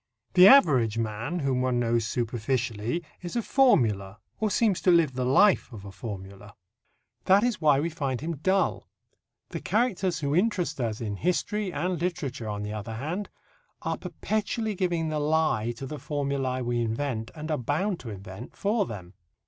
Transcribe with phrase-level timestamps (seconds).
[0.33, 5.23] The average man, whom one knows superficially, is a formula, or seems to live the
[5.27, 6.55] life of a formula.
[7.25, 8.89] That is why we find him dull.
[9.49, 13.29] The characters who interest us in history and literature, on the other hand,
[13.83, 18.55] are perpetually giving the lie to the formulae we invent, and are bound to invent,
[18.55, 19.13] for them.